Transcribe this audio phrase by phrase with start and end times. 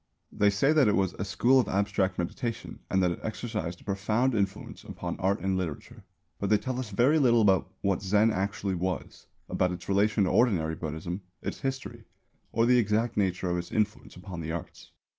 [0.31, 3.83] They say that it was a "school of abstract meditation" and that it exercised a
[3.83, 6.03] profound influence upon art and literature;
[6.39, 10.31] but they tell us very little about what Zen actually was, about its relation to
[10.31, 12.05] ordinary Buddhism, its history,
[12.51, 14.91] or the exact nature of its influence upon the arts.